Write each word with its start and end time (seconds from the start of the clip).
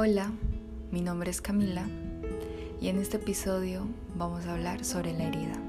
Hola, 0.00 0.30
mi 0.92 1.00
nombre 1.00 1.28
es 1.28 1.40
Camila 1.40 1.84
y 2.80 2.86
en 2.86 3.00
este 3.00 3.16
episodio 3.16 3.82
vamos 4.14 4.46
a 4.46 4.54
hablar 4.54 4.84
sobre 4.84 5.12
la 5.12 5.24
herida. 5.24 5.60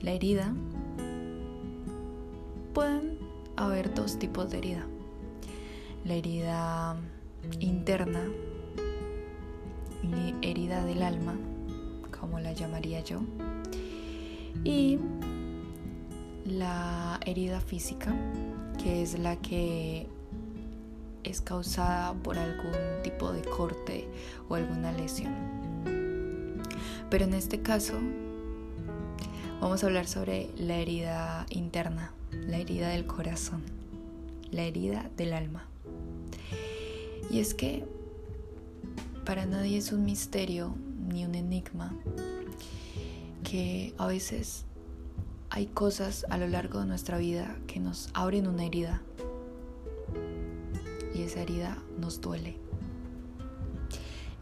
La 0.00 0.12
herida 0.12 0.54
pueden 2.72 3.18
haber 3.56 3.92
dos 3.92 4.20
tipos 4.20 4.48
de 4.50 4.58
herida. 4.58 4.86
La 6.04 6.14
herida 6.14 6.96
interna 7.58 8.22
y 10.04 10.46
herida 10.48 10.84
del 10.84 11.02
alma, 11.02 11.34
como 12.20 12.38
la 12.38 12.52
llamaría 12.52 13.00
yo, 13.00 13.18
y 14.62 15.00
la 16.44 17.18
herida 17.26 17.58
física, 17.60 18.14
que 18.80 19.02
es 19.02 19.18
la 19.18 19.34
que 19.34 20.06
es 21.24 21.40
causada 21.40 22.14
por 22.14 22.38
algún 22.38 23.02
tipo 23.02 23.32
de 23.32 23.42
corte 23.42 24.08
o 24.48 24.54
alguna 24.54 24.92
lesión. 24.92 25.34
Pero 27.10 27.24
en 27.24 27.34
este 27.34 27.62
caso 27.62 27.94
vamos 29.60 29.82
a 29.82 29.86
hablar 29.86 30.06
sobre 30.06 30.50
la 30.56 30.76
herida 30.76 31.46
interna, 31.50 32.12
la 32.32 32.58
herida 32.58 32.88
del 32.88 33.06
corazón, 33.06 33.62
la 34.50 34.62
herida 34.62 35.10
del 35.16 35.32
alma. 35.32 35.66
Y 37.30 37.40
es 37.40 37.54
que 37.54 37.84
para 39.24 39.46
nadie 39.46 39.78
es 39.78 39.92
un 39.92 40.04
misterio 40.04 40.74
ni 41.08 41.24
un 41.24 41.34
enigma 41.34 41.94
que 43.44 43.94
a 43.98 44.06
veces 44.06 44.64
hay 45.50 45.66
cosas 45.66 46.26
a 46.30 46.38
lo 46.38 46.46
largo 46.46 46.80
de 46.80 46.86
nuestra 46.86 47.18
vida 47.18 47.56
que 47.66 47.80
nos 47.80 48.10
abren 48.12 48.46
una 48.46 48.64
herida 48.64 49.02
esa 51.28 51.42
herida 51.42 51.76
nos 51.98 52.20
duele. 52.20 52.56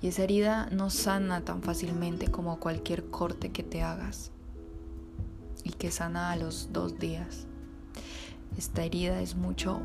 Y 0.00 0.08
esa 0.08 0.22
herida 0.22 0.68
no 0.70 0.88
sana 0.88 1.40
tan 1.44 1.62
fácilmente 1.62 2.30
como 2.30 2.60
cualquier 2.60 3.10
corte 3.10 3.50
que 3.50 3.62
te 3.62 3.82
hagas 3.82 4.30
y 5.64 5.70
que 5.70 5.90
sana 5.90 6.30
a 6.30 6.36
los 6.36 6.72
dos 6.72 6.98
días. 6.98 7.46
Esta 8.56 8.84
herida 8.84 9.20
es 9.20 9.34
mucho 9.34 9.80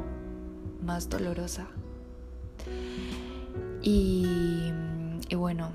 más 0.85 1.09
dolorosa. 1.09 1.67
Y, 3.81 4.71
y 5.27 5.35
bueno, 5.35 5.71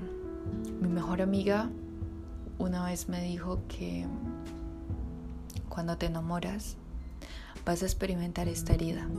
mi 0.81 0.87
mejor 0.87 1.21
amiga 1.21 1.69
una 2.57 2.85
vez 2.85 3.09
me 3.09 3.21
dijo 3.21 3.59
que 3.67 4.05
cuando 5.67 5.97
te 5.97 6.05
enamoras 6.05 6.77
vas 7.65 7.83
a 7.83 7.85
experimentar 7.85 8.47
esta 8.47 8.73
herida 8.73 9.09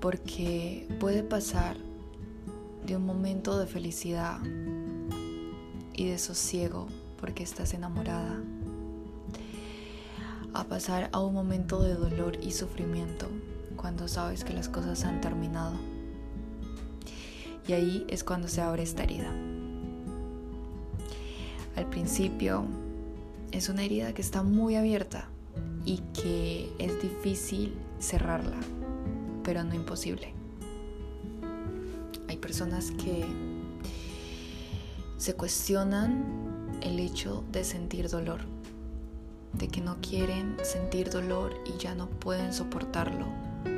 porque 0.00 0.86
puede 1.00 1.22
pasar 1.22 1.76
de 2.86 2.96
un 2.96 3.04
momento 3.04 3.58
de 3.58 3.66
felicidad 3.66 4.38
y 5.94 6.08
de 6.08 6.18
sosiego 6.18 6.86
porque 7.20 7.42
estás 7.42 7.74
enamorada 7.74 8.40
a 10.54 10.64
pasar 10.64 11.10
a 11.12 11.20
un 11.20 11.34
momento 11.34 11.82
de 11.82 11.94
dolor 11.94 12.38
y 12.42 12.52
sufrimiento 12.52 13.28
cuando 13.76 14.08
sabes 14.08 14.44
que 14.44 14.54
las 14.54 14.68
cosas 14.68 15.04
han 15.04 15.20
terminado. 15.20 15.74
Y 17.66 17.72
ahí 17.74 18.06
es 18.08 18.24
cuando 18.24 18.48
se 18.48 18.62
abre 18.62 18.82
esta 18.82 19.02
herida. 19.02 19.30
Al 21.76 21.86
principio 21.90 22.64
es 23.52 23.68
una 23.68 23.84
herida 23.84 24.14
que 24.14 24.22
está 24.22 24.42
muy 24.42 24.76
abierta 24.76 25.28
y 25.84 25.98
que 26.14 26.72
es 26.78 27.02
difícil 27.02 27.74
cerrarla 28.00 28.58
pero 29.48 29.64
no 29.64 29.74
imposible. 29.74 30.34
Hay 32.28 32.36
personas 32.36 32.90
que 32.90 33.24
se 35.16 35.32
cuestionan 35.36 36.76
el 36.82 36.98
hecho 36.98 37.42
de 37.50 37.64
sentir 37.64 38.10
dolor, 38.10 38.40
de 39.54 39.68
que 39.68 39.80
no 39.80 39.96
quieren 40.02 40.54
sentir 40.62 41.08
dolor 41.08 41.54
y 41.64 41.82
ya 41.82 41.94
no 41.94 42.10
pueden 42.10 42.52
soportarlo 42.52 43.24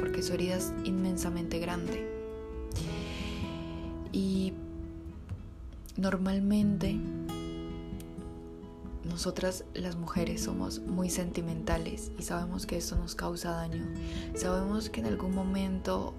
porque 0.00 0.24
su 0.24 0.32
herida 0.32 0.56
es 0.56 0.72
inmensamente 0.82 1.60
grande. 1.60 2.04
Y 4.12 4.52
normalmente 5.96 6.96
nosotras 9.10 9.64
las 9.74 9.96
mujeres 9.96 10.44
somos 10.44 10.78
muy 10.78 11.10
sentimentales 11.10 12.12
y 12.16 12.22
sabemos 12.22 12.64
que 12.64 12.76
eso 12.76 12.96
nos 12.96 13.16
causa 13.16 13.50
daño. 13.50 13.84
Sabemos 14.34 14.88
que 14.88 15.00
en 15.00 15.06
algún 15.06 15.34
momento 15.34 16.14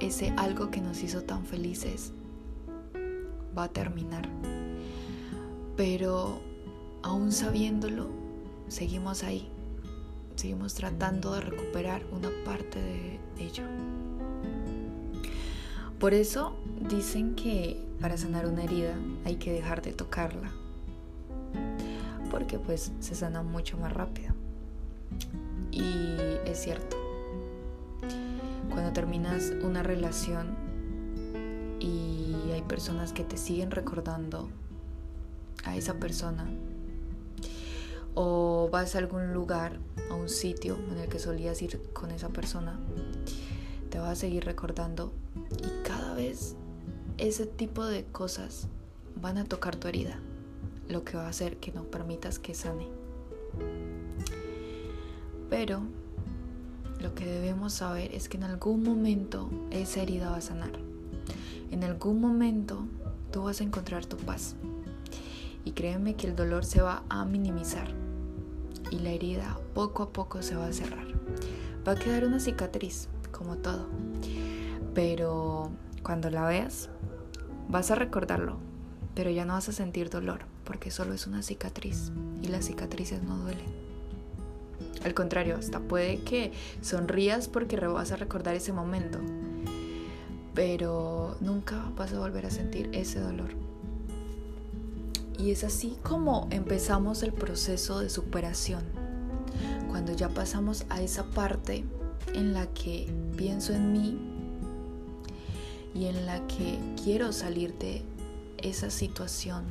ese 0.00 0.34
algo 0.36 0.70
que 0.70 0.82
nos 0.82 1.02
hizo 1.02 1.22
tan 1.22 1.46
felices 1.46 2.12
va 3.56 3.64
a 3.64 3.68
terminar. 3.68 4.28
Pero 5.76 6.40
aún 7.02 7.32
sabiéndolo, 7.32 8.08
seguimos 8.68 9.24
ahí. 9.24 9.48
Seguimos 10.36 10.74
tratando 10.74 11.32
de 11.32 11.40
recuperar 11.40 12.04
una 12.12 12.28
parte 12.44 12.80
de 12.80 13.18
ello. 13.38 13.64
Por 15.98 16.12
eso 16.12 16.54
dicen 16.90 17.34
que 17.34 17.82
para 17.98 18.18
sanar 18.18 18.46
una 18.46 18.64
herida 18.64 18.94
hay 19.24 19.36
que 19.36 19.52
dejar 19.52 19.80
de 19.80 19.92
tocarla 19.92 20.52
porque 22.30 22.58
pues 22.58 22.92
se 23.00 23.14
sana 23.14 23.42
mucho 23.42 23.76
más 23.78 23.92
rápido. 23.92 24.34
Y 25.70 26.16
es 26.46 26.58
cierto, 26.58 26.96
cuando 28.70 28.92
terminas 28.92 29.52
una 29.62 29.82
relación 29.82 30.56
y 31.80 32.50
hay 32.52 32.62
personas 32.62 33.12
que 33.12 33.24
te 33.24 33.36
siguen 33.36 33.70
recordando 33.70 34.48
a 35.64 35.76
esa 35.76 35.94
persona, 35.94 36.46
o 38.14 38.68
vas 38.70 38.94
a 38.94 38.98
algún 38.98 39.32
lugar, 39.32 39.78
a 40.10 40.14
un 40.14 40.28
sitio 40.28 40.78
en 40.90 40.98
el 40.98 41.08
que 41.08 41.18
solías 41.18 41.60
ir 41.62 41.80
con 41.92 42.10
esa 42.10 42.28
persona, 42.28 42.78
te 43.90 43.98
va 43.98 44.10
a 44.10 44.14
seguir 44.14 44.44
recordando 44.44 45.12
y 45.58 45.86
cada 45.86 46.14
vez 46.14 46.56
ese 47.18 47.46
tipo 47.46 47.84
de 47.84 48.04
cosas 48.04 48.68
van 49.20 49.38
a 49.38 49.44
tocar 49.44 49.76
tu 49.76 49.88
herida 49.88 50.18
lo 50.88 51.04
que 51.04 51.16
va 51.16 51.26
a 51.26 51.30
hacer 51.30 51.56
que 51.56 51.72
no 51.72 51.84
permitas 51.84 52.38
que 52.38 52.54
sane. 52.54 52.88
Pero 55.50 55.82
lo 57.00 57.14
que 57.14 57.26
debemos 57.26 57.74
saber 57.74 58.14
es 58.14 58.28
que 58.28 58.36
en 58.36 58.44
algún 58.44 58.82
momento 58.82 59.50
esa 59.70 60.02
herida 60.02 60.30
va 60.30 60.38
a 60.38 60.42
sanar. 60.42 60.72
En 61.70 61.84
algún 61.84 62.20
momento 62.20 62.86
tú 63.30 63.44
vas 63.44 63.60
a 63.60 63.64
encontrar 63.64 64.06
tu 64.06 64.16
paz. 64.16 64.56
Y 65.64 65.72
créeme 65.72 66.14
que 66.14 66.26
el 66.26 66.36
dolor 66.36 66.64
se 66.64 66.82
va 66.82 67.04
a 67.08 67.24
minimizar 67.24 67.88
y 68.90 68.98
la 68.98 69.10
herida 69.10 69.58
poco 69.74 70.02
a 70.02 70.12
poco 70.12 70.42
se 70.42 70.56
va 70.56 70.66
a 70.66 70.72
cerrar. 70.72 71.06
Va 71.86 71.92
a 71.92 71.96
quedar 71.96 72.24
una 72.24 72.38
cicatriz, 72.38 73.08
como 73.32 73.56
todo. 73.56 73.86
Pero 74.94 75.70
cuando 76.02 76.30
la 76.30 76.46
veas, 76.46 76.90
vas 77.68 77.90
a 77.90 77.94
recordarlo, 77.94 78.58
pero 79.14 79.30
ya 79.30 79.44
no 79.44 79.54
vas 79.54 79.68
a 79.68 79.72
sentir 79.72 80.10
dolor 80.10 80.53
porque 80.64 80.90
solo 80.90 81.14
es 81.14 81.26
una 81.26 81.42
cicatriz 81.42 82.12
y 82.42 82.48
las 82.48 82.66
cicatrices 82.66 83.22
no 83.22 83.38
duelen. 83.38 83.84
Al 85.04 85.14
contrario, 85.14 85.56
hasta 85.56 85.80
puede 85.80 86.18
que 86.22 86.52
sonrías 86.80 87.48
porque 87.48 87.76
vas 87.76 88.12
a 88.12 88.16
recordar 88.16 88.54
ese 88.54 88.72
momento, 88.72 89.18
pero 90.54 91.36
nunca 91.40 91.84
vas 91.96 92.12
a 92.12 92.18
volver 92.18 92.46
a 92.46 92.50
sentir 92.50 92.88
ese 92.92 93.20
dolor. 93.20 93.50
Y 95.38 95.50
es 95.50 95.64
así 95.64 95.98
como 96.02 96.48
empezamos 96.50 97.22
el 97.22 97.32
proceso 97.32 98.00
de 98.00 98.08
superación, 98.08 98.82
cuando 99.88 100.12
ya 100.12 100.28
pasamos 100.28 100.86
a 100.88 101.02
esa 101.02 101.24
parte 101.24 101.84
en 102.32 102.54
la 102.54 102.66
que 102.68 103.12
pienso 103.36 103.74
en 103.74 103.92
mí 103.92 104.18
y 105.94 106.06
en 106.06 106.24
la 106.24 106.46
que 106.46 106.78
quiero 107.02 107.32
salir 107.32 107.74
de 107.78 108.02
esa 108.58 108.90
situación 108.90 109.64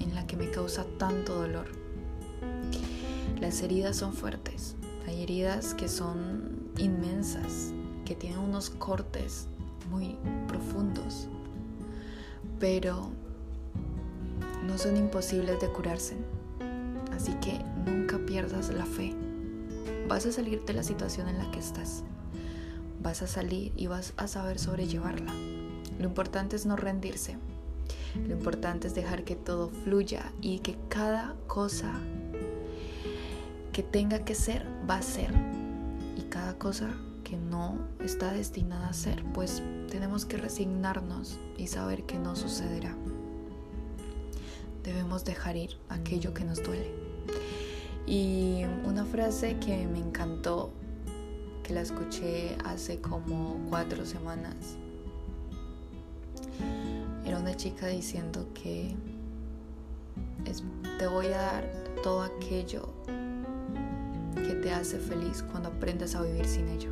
en 0.00 0.14
la 0.14 0.26
que 0.26 0.36
me 0.36 0.50
causa 0.50 0.84
tanto 0.98 1.34
dolor. 1.34 1.66
Las 3.40 3.62
heridas 3.62 3.96
son 3.96 4.12
fuertes, 4.12 4.76
hay 5.06 5.22
heridas 5.22 5.74
que 5.74 5.88
son 5.88 6.70
inmensas, 6.78 7.72
que 8.04 8.14
tienen 8.14 8.38
unos 8.38 8.70
cortes 8.70 9.48
muy 9.90 10.16
profundos, 10.46 11.28
pero 12.58 13.10
no 14.66 14.78
son 14.78 14.96
imposibles 14.96 15.60
de 15.60 15.68
curarse. 15.68 16.16
Así 17.12 17.32
que 17.40 17.60
nunca 17.86 18.18
pierdas 18.18 18.70
la 18.70 18.86
fe. 18.86 19.14
Vas 20.08 20.26
a 20.26 20.32
salir 20.32 20.64
de 20.64 20.72
la 20.72 20.82
situación 20.82 21.28
en 21.28 21.38
la 21.38 21.50
que 21.50 21.58
estás. 21.58 22.02
Vas 23.02 23.22
a 23.22 23.26
salir 23.26 23.72
y 23.76 23.86
vas 23.86 24.12
a 24.16 24.26
saber 24.26 24.58
sobrellevarla. 24.58 25.32
Lo 25.98 26.04
importante 26.04 26.56
es 26.56 26.66
no 26.66 26.76
rendirse, 26.76 27.36
lo 28.26 28.34
importante 28.34 28.88
es 28.88 28.94
dejar 28.94 29.24
que 29.24 29.36
todo 29.36 29.68
fluya 29.68 30.32
y 30.40 30.58
que 30.60 30.76
cada 30.88 31.36
cosa 31.46 31.92
que 33.72 33.82
tenga 33.82 34.24
que 34.24 34.34
ser 34.34 34.66
va 34.88 34.96
a 34.96 35.02
ser. 35.02 35.32
Y 36.16 36.22
cada 36.22 36.58
cosa 36.58 36.90
que 37.24 37.36
no 37.36 37.78
está 38.00 38.32
destinada 38.32 38.88
a 38.88 38.92
ser, 38.92 39.22
pues 39.32 39.62
tenemos 39.90 40.24
que 40.24 40.36
resignarnos 40.36 41.38
y 41.56 41.68
saber 41.68 42.04
que 42.04 42.18
no 42.18 42.34
sucederá. 42.36 42.96
Debemos 44.82 45.24
dejar 45.24 45.56
ir 45.56 45.76
aquello 45.88 46.34
que 46.34 46.44
nos 46.44 46.62
duele. 46.62 46.92
Y 48.06 48.62
una 48.84 49.04
frase 49.04 49.58
que 49.58 49.86
me 49.86 49.98
encantó, 49.98 50.72
que 51.62 51.74
la 51.74 51.82
escuché 51.82 52.56
hace 52.64 53.00
como 53.00 53.60
cuatro 53.68 54.04
semanas, 54.04 54.76
era 57.30 57.38
una 57.38 57.56
chica 57.56 57.86
diciendo 57.86 58.48
que 58.54 58.96
te 60.98 61.06
voy 61.06 61.26
a 61.26 61.36
dar 61.38 61.70
todo 62.02 62.22
aquello 62.22 62.92
que 64.34 64.54
te 64.54 64.72
hace 64.72 64.98
feliz 64.98 65.44
cuando 65.44 65.68
aprendas 65.68 66.16
a 66.16 66.22
vivir 66.22 66.44
sin 66.44 66.66
ello. 66.66 66.90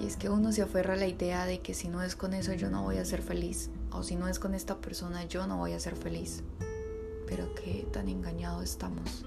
Y 0.00 0.06
es 0.06 0.16
que 0.16 0.30
uno 0.30 0.52
se 0.52 0.62
aferra 0.62 0.94
a 0.94 0.96
la 0.96 1.06
idea 1.06 1.44
de 1.44 1.60
que 1.60 1.74
si 1.74 1.88
no 1.88 2.02
es 2.02 2.16
con 2.16 2.32
eso 2.32 2.54
yo 2.54 2.70
no 2.70 2.82
voy 2.82 2.96
a 2.96 3.04
ser 3.04 3.20
feliz, 3.20 3.68
o 3.92 4.02
si 4.02 4.16
no 4.16 4.26
es 4.26 4.38
con 4.38 4.54
esta 4.54 4.78
persona 4.78 5.22
yo 5.26 5.46
no 5.46 5.58
voy 5.58 5.72
a 5.72 5.80
ser 5.80 5.94
feliz. 5.94 6.42
Pero 7.26 7.54
qué 7.56 7.86
tan 7.92 8.08
engañados 8.08 8.64
estamos. 8.64 9.26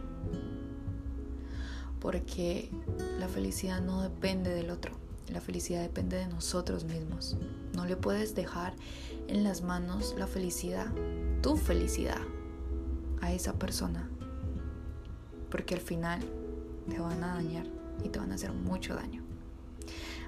Porque 2.00 2.72
la 3.20 3.28
felicidad 3.28 3.80
no 3.80 4.02
depende 4.02 4.56
del 4.56 4.72
otro, 4.72 4.94
la 5.32 5.40
felicidad 5.40 5.82
depende 5.82 6.18
de 6.18 6.26
nosotros 6.26 6.84
mismos. 6.84 7.38
No 7.76 7.86
le 7.86 7.96
puedes 7.96 8.34
dejar 8.34 8.74
en 9.32 9.46
las 9.46 9.62
manos 9.62 10.14
la 10.18 10.28
felicidad, 10.28 10.88
tu 11.42 11.56
felicidad, 11.56 12.20
a 13.22 13.32
esa 13.32 13.54
persona. 13.54 14.10
Porque 15.50 15.74
al 15.74 15.80
final 15.80 16.20
te 16.90 17.00
van 17.00 17.24
a 17.24 17.36
dañar 17.36 17.66
y 18.04 18.10
te 18.10 18.20
van 18.20 18.32
a 18.32 18.36
hacer 18.36 18.52
mucho 18.52 18.94
daño. 18.94 19.24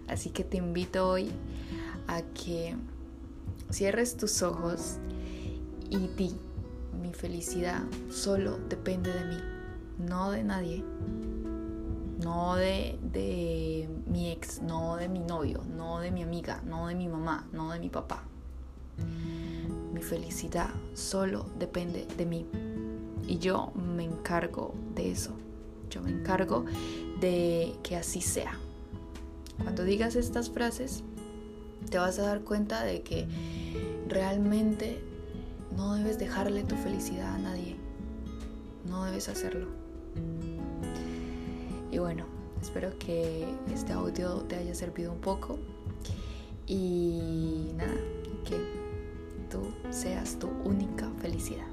Así 0.08 0.30
que 0.30 0.46
te 0.46 0.58
invito 0.58 1.10
hoy 1.10 1.32
a 2.08 2.22
que 2.22 2.76
cierres 3.72 4.16
tus 4.16 4.42
ojos 4.42 4.98
y 5.90 6.08
di, 6.08 6.34
mi 7.02 7.14
felicidad 7.14 7.84
solo 8.10 8.58
depende 8.70 9.12
de 9.12 9.26
mí, 9.26 9.38
no 10.00 10.32
de 10.32 10.44
nadie, 10.44 10.84
no 12.24 12.56
de, 12.56 12.98
de 13.02 13.90
mi 14.08 14.32
ex, 14.32 14.62
no 14.62 14.96
de 14.96 15.10
mi 15.10 15.20
novio, 15.20 15.62
no 15.76 16.00
de 16.00 16.12
mi 16.12 16.24
amiga, 16.24 16.62
no 16.66 16.88
de 16.88 16.96
mi 16.96 17.10
mamá, 17.10 17.48
no 17.52 17.72
de 17.72 17.80
mi 17.80 17.90
papá. 17.90 18.24
Felicidad 20.10 20.70
solo 20.94 21.46
depende 21.58 22.06
de 22.18 22.26
mí 22.26 22.46
y 23.26 23.40
yo 23.40 23.72
me 23.74 24.04
encargo 24.04 24.74
de 24.96 25.12
eso. 25.12 25.32
Yo 25.90 26.02
me 26.02 26.12
encargo 26.12 26.66
de 27.22 27.74
que 27.84 27.96
así 27.96 28.20
sea. 28.20 28.60
Cuando 29.62 29.84
digas 29.84 30.16
estas 30.16 30.50
frases, 30.50 31.04
te 31.90 31.98
vas 31.98 32.20
a 32.20 32.24
dar 32.24 32.42
cuenta 32.42 32.84
de 32.84 33.02
que 33.02 33.28
realmente 34.10 35.00
no 35.78 35.96
debes 35.96 36.20
dejarle 36.20 36.64
tu 36.64 36.76
felicidad 36.76 37.36
a 37.36 37.40
nadie. 37.40 37.78
No 38.86 39.06
debes 39.06 39.30
hacerlo. 39.30 39.68
Y 41.92 41.98
bueno, 41.98 42.26
espero 42.62 42.98
que 43.00 43.48
este 43.74 43.94
audio 43.94 44.42
te 44.50 44.58
haya 44.58 44.76
servido 44.76 45.14
un 45.14 45.20
poco. 45.20 45.60
Y 46.68 47.72
nada, 47.78 47.96
que 48.46 48.83
tú 49.54 49.62
seas 49.92 50.40
tu 50.40 50.50
única 50.66 51.08
felicidad. 51.22 51.73